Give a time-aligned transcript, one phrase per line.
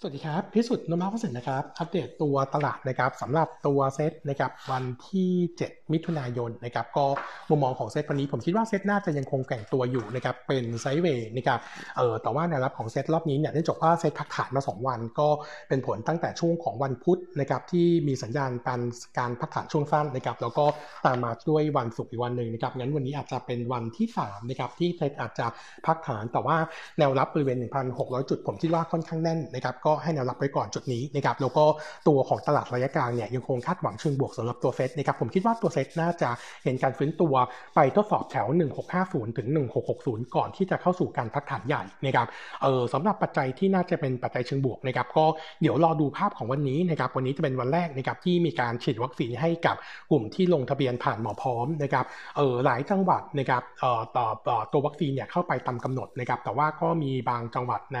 [0.00, 7.06] สวัสดีครับ พิสุทธิ์นมาพสินนะครับ อัปเดตตัวตลาดนะครับสำหรับตัวเซตนะครับวันที่ 7 มิถุนายนนะครับก็
[7.50, 11.60] มุมมองของเซตวันนี้ผมคิดว่าเซตน่าจะยังคงแก่งตัวอยู่นะครับเป็นไซด์เวย์นะครับ
[11.96, 15.28] เออแต่ว่าแนวรับของเซตรอบนี้เนี่ยเนื่องจากว่าเซตพักฐานมา 2 วันก็
[15.68, 18.80] เป็นผลตั้งแต่ช่วงของวันพุธนะครับที่มีสัญญาณการ
[19.18, 20.64] การพักฐานช่วงสั้นนะครับแล้วก็
[21.06, 25.46] ตามมาด้วยวันศุกร์อีกวันหนึ่งนะครับงั้นวันนี้อาจจะเป็นวันที่3นะครับที่เซตอาจจะ
[25.86, 26.56] พักฐานแต่ว่า
[26.98, 27.56] แนวรับบริเวณ
[27.92, 31.64] 1,600 จุด ผมคิดว่าค่อนข้างแน่นนะครับก็ให้แนวรับไว้ก่อนจุดนี้นะครับแล้วก็
[32.08, 36.30] ตัวของตลาดระยะกลางเนี่ยยังคงคาดหวังเชิงบวกสำหรับตัวเซตนะครับผมคิดว่าตัวเซตน่าจะ
[36.64, 37.34] เห็นการฟื้นตัว
[37.74, 38.46] ไปทดสอบแถว
[38.92, 39.48] 1650 ถึง
[39.92, 42.26] 1660 ก่อนที่จะเข้าสู่การพักฐานใหญ่นะครับ
[42.62, 45.26] เออสำหรับปัจจัยที่น่าจะเป็นปัจจัยเชิงบวกนะครับก็
[45.62, 49.76] เดี๋ยวรอดูภาพของวันนี้นะครับวันนี้จะเป็นวันแรกนะครับที่มีการฉีดวัคซีนให้กับ
[50.10, 52.04] กลุ่มที่ลงทะเบียนผ่านหมอพร้อมนะครับ
[52.36, 58.00] เออหลายจังหวัดนะครับเอ่อต่อตัววัคซีนเนี่ยเข้าไปตามกำหนดนะครับแต่ว่าก็มีบางจังหวัดใน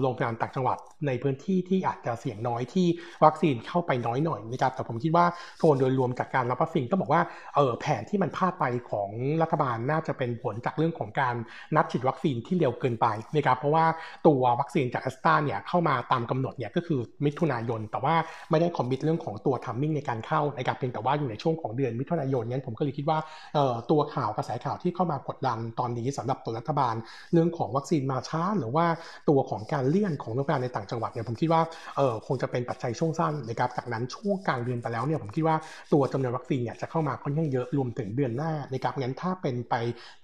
[0.00, 2.86] โรงพยาบาลต่างจังหวัดในพื้นที่ที่อาจจะเสี่ยงน้อยที่
[3.24, 5.26] วัคซีนเข้าไปน้อยหน่อยนะครับแต่ผมคิดว่า
[5.58, 7.22] โทนโดยรวมจากการรับวัคซีนก็บอกว่า
[7.56, 9.10] เออแผนที่มันพลาดไปของ
[9.42, 11.34] รัฐบาลน่าจะเป็นผลจากเรื่องของการ
[11.76, 13.86] นัดฉีดวัคซีนที่เร็วเกินไปนะครับเพราะว่า
[14.26, 18.14] ตัววัคซีนจากแอสตราเนี่ยเข้ามาตามกำหนดเนี่ยก็คือมิถุนายน แต่ว่า
[18.50, 23.18] ไม่ได้ commit เรื่องของตัว timing ในการเข้านะครับเพียงแต่ว่าอยู่ในช่วงของเดือนมิถุนายนนั้นผมก็เลยคิดว่า
[23.54, 26.94] เอ่อตัวข่าวกระแสข่าวที่เข้ามากดดันตอนนี้สำหรับตัวรัฐบาล
[27.32, 28.86] เรื่องของวัคซีนมาช้าหรือว่า
[29.28, 31.62] ตัวของการเลื่อนของโรงพยาบาลในต่างจังหวัดเนี่ยผมคิดว่า
[31.96, 35.56] เออคงจะเป็นปัจจัยช่วงสั้นนะครับจากนั้นช่วงกลางเดือนไปแล้วเนี่ยผมคิดว่า
[35.92, 39.74] ตัวจำนวนวัคซีนเนี่ยจะเข้ามาค่อนข้างเยอะรวมถึงเดือนหน้านะครับงั้นถ้าเป็นไป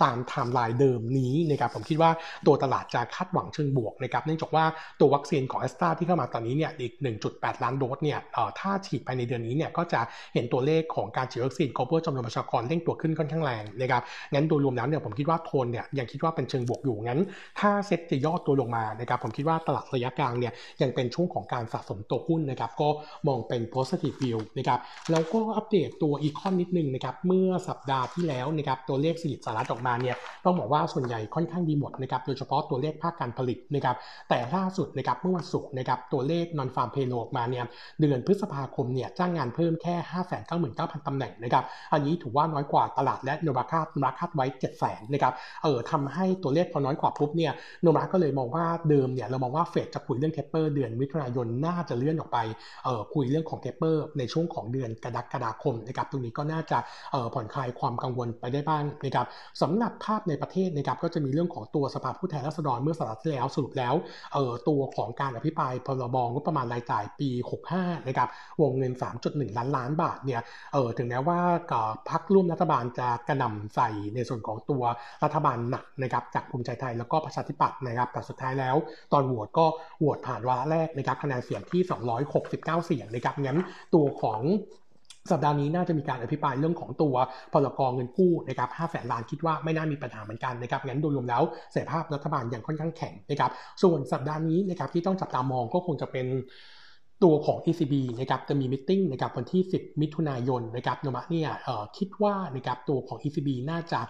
[0.03, 2.11] ตามไทม์ไลน์เดิมนี้นะครับผมคิดว่า
[2.47, 4.65] ตัวตลาดจะคาดหวังเชิงบวกนะครับเนื่องจากว่า
[5.01, 6.93] ตัววัคซีนของแอสตราที่เข้ามาตอนนี้เนี่ยอีก
[7.29, 10.01] 1.8 ล้านโดสเนี่ยเอ่อถ้าฉีดภายในเดือนนี้เนี่ยก็จะ
[10.35, 17.21] เห็นตัวเลขของการฉีดวัคซีน cover จำนวนประชากรเร่งตัวขึ้นค่อนข้างแรงนะครับงั้นโดยรวมแล้วเนี่ยผมคิดว่าโทนเนี่ยยังคิดว่าเป็นเชิงบวกอยู่งั้น
[17.61, 22.89] ถ้าเซ็ตจะย่อตัวลงมานะครับผมคิดว่าตลาดระยะกลางเนี่ยยังเป็นช่วงของการสะสมตัวหุ้นนะครับก็
[23.29, 33.97] มองเป็น positive view นะครับแล้วก็อัปเดตตัว econ นิดนึงนะครับเมื่อสัปดาห์ที่แล้วนะครับตัวเลขเศรษฐกิจสหรัฐออกมาเนี่ยต้องบอกว่าส่วนใหญ่ค่อนข้างดีหมดนะครับโดยเฉพาะตัวเลขภาคการผลิตนะครับ
[34.29, 37.65] แต่ล่าสุดนะครับเมื่อวันศุกร์นะครับตัวเลข non farm payroll ออกมาเนี่ย
[38.01, 39.95] เดือนพฤษภาคมเนี่ยจ้างงานเพิ่มแค่
[40.45, 44.47] 599,000ตำแหน่งนะครับอันนี้ถือว่าน้อยกว่าตลาดและโนมูระคาดโนมูระคาดไว้
[44.81, 47.53] 700,000นะครับเออทำให้ตัวเลขพอน้อยกว่าปุ๊บเนี่ย
[47.83, 52.39] โนมูระก็เลยมองว่าเดิมเนี่ยเรามองว่าเฟดจะคุยเรื่อง taper เดือนมิถุนายนน่าจะเลื่อนออกไป
[52.85, 56.79] เออคุยเรื่องของ taper ในช่วงของเดือนกรกฎาคมนะครับตรงนี้ก็น่าจะ
[57.13, 59.27] เออผ่อนคลายความกังวลไปได้บ้างนะครับ
[59.63, 63.95] สำหรับภาพในประเทศนะครับก็จะมีเรื่องของตัวสภาผู้แทนราษฎรเมื่อสัปดาห์ที่แล้วสรุปแล้ว
[64.35, 67.31] เออตัวของการอภิปรายพรบงบประมาณรายจ่ายปี
[67.69, 68.29] 65นะครับ
[68.63, 68.93] วงเงิน
[69.25, 70.41] 3.1 ล้านล้านบาทเนี่ย
[70.73, 71.39] เออถึงแม้ว่า
[72.11, 74.83] พักร่วมรัฐบาลจะกระหน่ำใส่ในส่วนของตัว
[75.25, 78.77] รัฐบาลหนักนะครับจากภูมิใจไทยแล้วก็ประชาธิปัตย์นะครับแต่สุดท้ายแล้ว
[79.13, 79.67] ตอนโหวตก็
[79.99, 81.81] โหวตผ่านวาระแรกนะครับคะแนนเสียงที่
[82.35, 83.59] 269 เสียงนะครับงั้น
[83.95, 84.41] ตัวของ
[85.31, 87.15] สัปดาห์นี้น่าจะมีการอภิปรายเรื่องของตัว
[87.53, 91.43] พลกรเงินกู้นะครับ5แสนล้านคิดว่าไม่น่ามีปัญหาเหมือนกันนะครับ งั้นโดยรวมแล้ว
[91.73, 93.51] เสรีภาพรัฐบาลยังค่อนข้างแข็งนะครับ
[93.83, 96.27] ส่วนสัปดาห์นี้นะครับที่ต้องจับตามองก็คงจะเป็น
[97.25, 101.51] ตัวของ ECB นะครับจะมีมิ팅นะครับวันที่ 10 มิถุนายนนะครับโนมะเนี่ย
[101.99, 104.01] คิดว่านะครับตัวของ ECB น่าจะ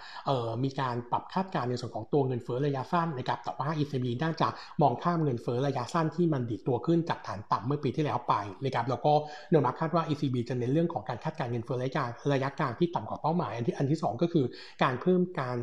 [0.65, 4.49] มีการปรับคาดการณ์ในส่วนของตัวเงินเฟ้อระยะสั้นนะครับแต่ว่า ECB น่าจะ
[4.83, 8.35] มองข้ามเงินเฟ้อระยะสั้นที่มันดิดตัวขึ้นจากฐานต่ำเมื่อปีที่แล้วไป
[8.65, 9.13] นะครับแล้วก็
[9.51, 14.45] โนมะคาดว่า ECB จะเน้นเรื่องของการคาดการณ์เงินเฟ้อระยะกลางระยะกลางที่ต่ำกว่าเป้าหมายอันที่อันที่ 2 ก็คือ
[14.83, 15.57] การเพิ่มการ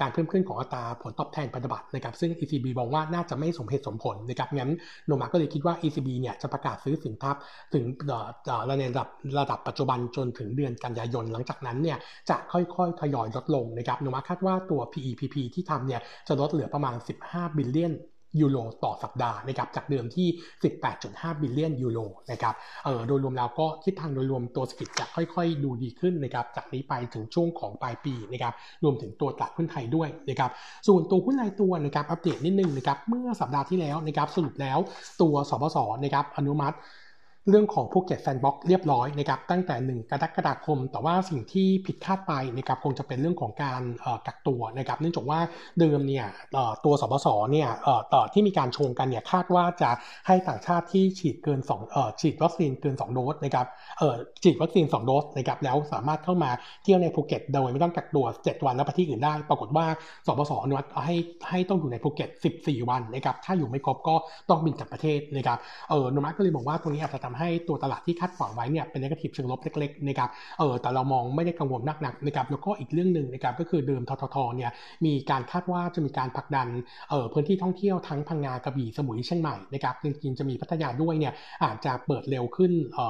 [0.00, 4.70] การเพิ่มขึ้นของอัตราผลตอบแทนพันธบัตรนะครับซึ่ง ECB มองว่าน่าจะไม่สมเหตุสมผลนะครับงั้น
[5.06, 7.42] โนมูระก็เลยคิดว่า ECB เนี่ยจะประกาศซื้อสินทรัพย์
[7.74, 7.84] ถึง
[8.70, 9.08] ระดับ
[9.38, 11.98] ระดับปัจจุบันจนถึงเดือนกันยายน หลังจากนั้นเนี่ย
[12.30, 16.96] จะค่อยๆ ทยอยลดลงนะครับโนมูระคาดว่าตัว PEPP ที่ทำเนี่ยจะลดเหลือประมาณ
[17.26, 17.94] 15 billion
[18.40, 20.28] ยูโรต่อสัปดาห์นะครับจากเดิมที่
[20.84, 21.98] 18.5 billion ยูโร
[22.30, 30.50] นะครับเออโดยรวมแล้วก็ทิศทางโดยรวมตัวเศรษฐกิจจะค่อยๆ ดูดีขึ้นนะครับจากนี้ไปถึงช่วงของปลายปีนะครับรวมถึงตัวตลาดหุ้นไทยด้วยนะครับ
[30.86, 34.78] ส่วนตัวหุ้นรายตัวนะครับอัปเดตนิดนึงนะครับเมื่อสัปดาห์ที่แล้วนะครับสรุปแล้ว
[35.22, 36.76] ตัวศบศนะครับอนุมัติ
[37.50, 43.82] เรื่องของภูเก็ตแซนด์บ็อกซ์เรียบร้อยนะครับตั้งแต่ 1 กรกฎาคม แต่ว่าสิ่งที่ผิดคาดไปนะครับคงจะเป็นเรื่องของการ
[44.26, 45.40] กักตัวนะครับเนื่องจากว่า
[45.80, 46.26] เดิมเนี่ย
[46.84, 47.68] ตัวศบศเนี่ย
[48.14, 49.90] ตอนที่มีการชงกันเนี่ยคาดว่าจะ
[50.26, 51.60] ให้ต่างชาติที่ฉีดเกิน
[51.90, 53.66] 2ฉีดวัคซีนเกิน 2 โดสนะครับ
[54.42, 56.50] ฉีดวัคซีน 2 โดสนะครับแล้วสามารถเข้ามา
[56.82, 59.86] เที่ยวในภูเก็ตโดยไม่ต้องกักตัว 7 วันแล้วไปที่อื่นได้ ปรากฏว่า
[60.26, 61.16] ศบศอนุมัติให้
[61.48, 62.28] ให้ต้องอยู่ในภูเก็ต
[62.60, 64.14] 14 วันนะครับถ้าอยู่ไม่ครบก็
[64.48, 65.58] ต้องบินกลับประเทศนะครับ
[65.90, 74.70] เออโนมูระก็เลยบอกว่าตรงนี้อาจจะทำให้ตัวตลาดที่คาดหวังไว้เนี่ยเป็น negative เชิงลบเล็กๆนะครับเออแต่เรามองไม่ได้กังวลนักๆนะครับแล้วก็อีกเรื่องหนึ่งนะครับก็คือเดิมทททเนี่ย
[75.06, 76.68] มีการคาดว่าจะมีการผลักดัน
[77.10, 81.32] เออพื้นที่ท่องเที่ยวทั้งพังงากระบี่สมุยเชียงใหม่นะครับจริงๆจะมีพัทยาด้วยเนี่ย
[81.64, 83.00] อาจจะเปิดเร็วขึ้นเอ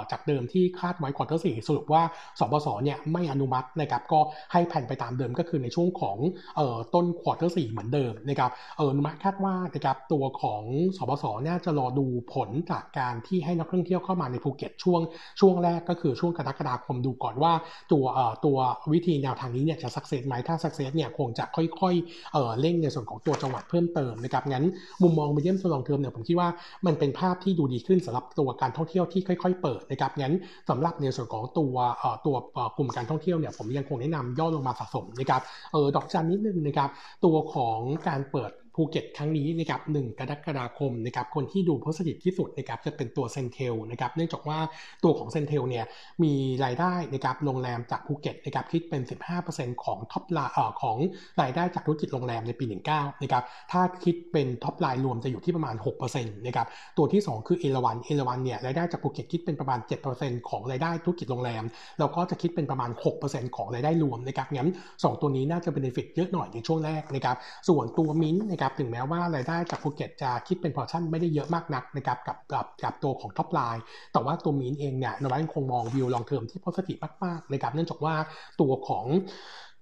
[0.00, 2.02] อจากเดิมที่คาดไว้ quarter สี่สรุปว่า
[2.38, 4.20] ศบศเนี่ยไม่อนุมัตินะครับก็
[4.52, 6.18] ให้ plan ไปตามเดิมก็คือในช่วงของ
[6.56, 10.62] เออต้น quarter สี่เหมือนเดิมนะครับเออนุมัติคาดว่านะครับตัวของ
[10.96, 15.00] ศบศน่าจะรอดูผลจากการที่ให้นักท่องเที่ยวเข้ามาในภูเก็ตช่วง
[15.40, 17.52] ช่วงแรกก็คือช่วงกรกฎาคมดูก่อนว่า
[17.92, 18.56] ตัวเอ่อตัว
[18.92, 24.64] วิธีแนวทางนี้เนี่ยจะ success ไหมถ้า success เนี่ยคงจะค่อยๆเอ่อเร่งในส่วนของตัวจังหวัดเพิ่มเติมนะครับงั้น
[25.02, 26.48] มุมมอง medium to long term เนี่ยผมคิดว่า
[26.86, 30.34] มันเป็นภาพที่ดูดีขึ้นสำหรับตัวการท่องเที่ยวที่ค่อย ๆ เปิดนะครับงั้น
[30.70, 32.36] สำหรับในส่วนของตัวเอ่อตัว
[32.76, 35.42] กลุ่มการท่องเที่ยวเนี่ยผมยังคงแนะนำย่อลงมาสะสมนะครับ
[35.72, 36.90] เออดอกจันนิดนึงนะครับ
[37.24, 37.78] ตัวของ
[38.08, 44.58] การเปิด ภูเก็ตครั้งนี้นะครับหนึ่งกรกฎาคมนะครับคนที่ดู positive ที่สุดนะครับจะเป็นตัว CENTEL นะครับเนื่องจากว่า
[45.04, 45.84] ตัวของ CENTEL เนี่ย
[46.22, 46.32] มี
[46.64, 49.02] รายได้นะครับโรงแรมจากภูเก็ตนะครับคิดเป็น
[49.42, 50.96] 15%ของ top lineของ
[51.40, 52.64] รายได้จากธุรกิจโรงแรมในปี
[52.94, 55.76] 19นะครับถ้าคิดเป็น top line รวมจะอยู่ที่ประมาณ
[56.06, 56.66] 6%นะครับ
[56.98, 59.78] ตัวที่ 2 คือเอราวันเอราวันเนี่ยรายได้จากภูเก็ตคิดเป็นประมาณ
[60.14, 61.64] 7%ของรายได้ธุรกิจโรงแรม
[61.98, 62.90] แล้วก็จะคิดเป็นประมาณ
[63.22, 67.36] 6%ของรายได้รวมนะครับงั้น 2 ตัวนี้น่าจะเป็นเอฟเฟกเยอะหน่อยในช่วงแรกนะครับ
[67.68, 73.82] ส่วนตัวมิ้นนะครับถึงแม้ว่ารายได้จากภูเก็ตจะคิดเป็น portion ไม่ได้เยอะมากนักนะครับกับกับกับตัวของ top line
[74.12, 78.14] แต่ว่าตัวมีนเองเนี่ยโนมูระคงมอง view long term ที่ positiveมากๆนะครับเนื่องจากว่า
[78.60, 79.04] ตัวของ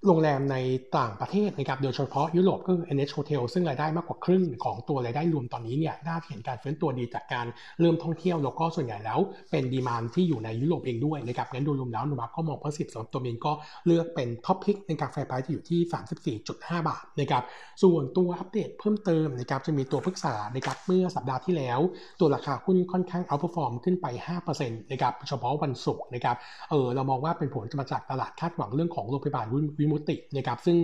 [0.06, 0.56] โรงแรมใน
[0.98, 7.46] ต่างประเทศนะครับ โดยเฉพาะยุโรปก็คือ NH Hotel ซึ่งรายได้มากกว่าครึ่งของตัวรายได้รวมตอนนี้เนี่ยน่าเห็นการฟื้นตัวดีจากการ
[7.80, 9.18] เริ่มท่องเที่ยว แล้วก็ส่วนใหญ่แล้ว
[9.50, 13.52] เป็น demand ที่อยู่ในยุโรปเองด้วยนะครับงั้นโดยรวมแล้วโนมูระก็มอง positive สำหรับตัวเองก็
[13.86, 17.42] เลือกเป็น top pick ในการไฟไพที่อยู่ที่ 34.5 บาทนะครับ
[17.82, 21.80] ส่วนตัวอัปเดตเพิ่มเติมนะครับจะมีตัวพฤกษานะครับเมื่อสัปดาห์ที่แล้ว
[22.20, 24.06] ตัวราคาหุ้นค่อนข้าง outperform ขึ้นไป
[24.44, 26.36] 5%นะครับเฉพาะวันศุกร์นะครับ
[26.70, 29.46] เออเรามองว่าเป็นผลมาจากตลาดคาดหวังเรื่องของโรงพยาบาล
[29.80, 30.76] วิมุตินะครับซึ่ง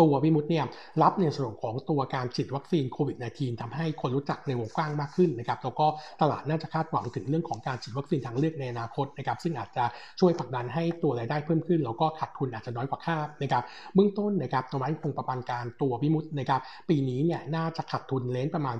[0.00, 0.64] ตัววิมุตเนี่ย
[1.02, 5.86] รับในส่วนของตัวการฉีดวัคซีนโควิด -19 ทำให้คนรู้จักในวงกว้างมากขึ้นนะครับแล้วก็
[6.20, 9.84] ตลาดน่าจะคาดหวังถึงเรื่องของการฉีดวัคซีนทางเลือกในอนาคตนะครับซึ่งอาจจะ
[10.20, 13.62] ช่วยผลักดันให้ตัวรายได้เพิ่มขึ้น แล้วก็ขาดทุนอาจจะน้อยกว่าคาดนะครับ
[13.94, 18.76] เบื้องต้นนะครับตัวมันคงประมาณการตัววิมุตนะครับปีนี้เนี่ยน่าจะขาดทุนเลนประมาณ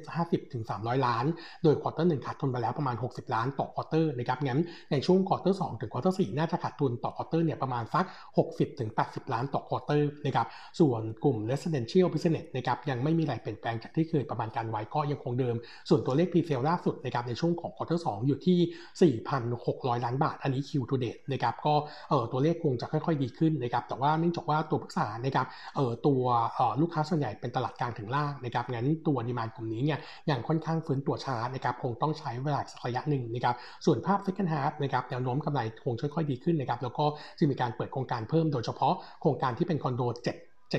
[0.00, 1.24] 250ถึง300 ล้าน
[1.64, 4.60] โดย quarter หนึ่งขาดทุนไปแล้วประมาณ 60 ล้านต่อ quarter นะครับงั้น
[4.92, 8.04] ในช่วง quarter 2ถึง quarter 4น่าจะขาดทุนต่อ quarter เนี่ยประมาณสัก
[8.42, 10.46] 60ถึง80 ล้านต่อ quarter นะครับ
[10.80, 15.56] ส่วนกลุ่ม residential business นะครับยังไม่มีอะไรเปลี่ยนแปลงจากที่เคยประมาณการไว้ก็ยังคงเดิม
[15.88, 21.74] ส่วนตัวเลข pre sale ล่าสุดนะครับในช่วงของ quarter 2อยู่ที่ 4,600 ล้านบาท อันนี้ Q to date นะครับก็
[22.08, 25.46] เออตัวเลขคงจะค่อยๆ ดีขึ้นนะครับแต่ว่าเนื่องจากว่าตัวพฤกษานะครับ
[25.76, 26.22] เออตัว
[26.54, 29.98] เออลูกค้าส่วนใหญ่เป็นตลาดกลางถึงล่างนะครับงั้นตัว demand กลุ่มนี้เนี่ย
[30.30, 37.04] ยังค่อนข้างฟื้นตัวช้านะครับคงต้องใช้เวลาสักระยะหนึ่งนะครับส่วนภาพ second half นะครับแนวโน้มกำไรคงค่อยๆดีขึ้นนะครับแล้วก็
[37.38, 40.36] จะมีการเปิดโครงการเพิ่มโดยเฉพาะโครงการที่เป็นคอนโดเจ็ด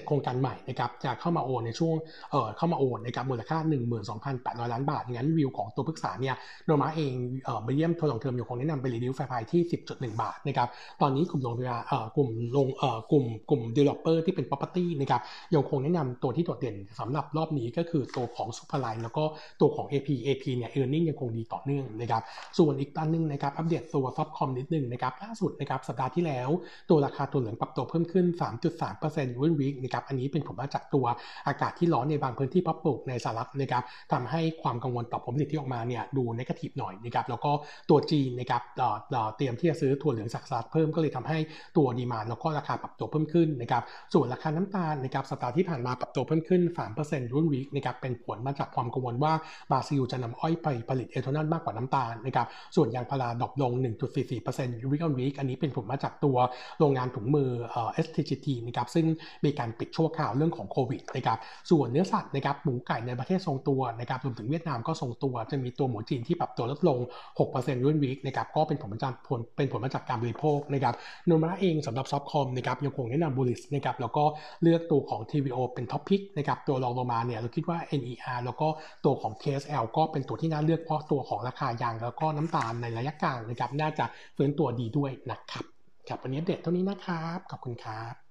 [0.07, 1.95] โครงการใหม่นะครับจะเข้ามาโอนในช่วง
[2.31, 3.57] เอ่อเข้ามาโอนนะครับมูลค่า
[4.15, 6.35] 12,800 ล้านบาทงั้นวิวของตัวพฤกษาเนี่ย
[6.65, 7.13] โนมูระเอง
[7.45, 9.61] เอ่อ medium to long term อยู่คงแนะนำไป reduce fair price ที่
[9.91, 10.67] 10.1 บาทนะครับ
[11.01, 15.21] ตอนนี้กลุ่มลงเรือเอ่อกลุ่มลงเอ่อกลุ่มกลุ่ม developer ที่เป็น property นะครับ
[15.53, 19.23] ยังคงแนะนำตัวที่โดดเด่นสำหรับรอบนี้ก็คือตัวของซุปเปอร์ไลน์แล้วก็
[19.61, 22.21] ตัวของ AP AP เนี่ย earning ยังคงดีต่อเนื่องนะครับ
[22.57, 26.49] ส่วนอีกตัวนึงนะครับอัปเดตตัว soft com นิดนึงนะครับล่าสุดนะครับสัปดาห์ที่แล้ว
[26.89, 28.25] ตัวราคาถั่วเหลืองปรับตัวเพิ่มขึ้น
[28.83, 31.05] 3.3% week on week นะครับอันนี้เป็นผลมาจากตัว
[31.47, 33.83] อากาศที่ร้อนในบางพื้นที่เพาะปลูกในสหรัฐนะครับ
[34.13, 37.51] ทำให้ความกังวลต่อผลผลิตที่ออกมาเนี่ยดู negative หน่อยนะครับแล้วก็
[37.89, 38.61] ตัวจีนนะครับ
[39.37, 41.37] เตรียมที่จะซื้อถั่วเหลืองจากสหรัฐเพิ่มก็เลยทำให้
[41.77, 46.61] ตัว demand แล้วก็ราคาปรับตัวเพิ่มขึ้นนะครับส่วนราคาน้ำตาลนะครับสัปดาห์ที่ผ่านมาปรับตัวเพิ่มขึ้น
[46.97, 49.33] 3% week on week นะครับเป็นผลมาจากความกังวลว่า
[49.71, 53.71] บราซิลจะนำอ้อยไปผลิตเอทานอลมากกว่าน้ำตาลนะครับส่วนยางพารา drop ลง
[54.31, 56.37] 1.44% week on week อันนี้เป็นผลมาจากตัว
[56.79, 59.05] โรงงานถุงมือเอ่อ STGT นะครับซึ่ง
[59.45, 61.37] มีการปิดชั่วคราวเรื่องของโควิดนะครับ
[61.69, 66.99] ส่วนเนื้อสัตว์นะครับหมูไก่ในประเทศทรงตัวนะครับรวมถึงเวียดนามก็ทรงตัว จะมีตัวหมูจีนที่ปรับตัวลดลง
[67.41, 74.23] 6%รุ่นวีคนะครับก็เป็นผลมาจากผลเป็นผลมาจากการบริโภคนะครับโนมาเองสำหรับซอฟคอมนะครับยังคงแนะนำบูลิสนะครับแล้วก็
[74.63, 78.67] เลือกตัวของ TVO เป็นท็อปพิกนะครับตัวรองลงมาเนี่ยเราคิดว่า NER แล้วก็
[79.05, 84.05] ตัวของ KSL ก็เป็นตัวที่น่าเลือกเพราะตัวของราคายางแล้วก็น้ำตาลในระยะกลางนะครับน่าจะ
[84.37, 85.65] ฟื้นตัวดีด้วยนะครับ
[86.07, 88.22] ครับวันนี้เด็ดเท่านี้นะครับ ขอบคุณครับ